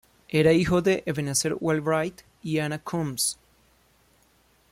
Era 0.29 0.51
hijo 0.51 0.81
de 0.81 1.03
Ebenezer 1.05 1.55
Wheelwright 1.59 2.23
y 2.41 2.57
Anna 2.57 2.79
Coombs. 2.79 3.37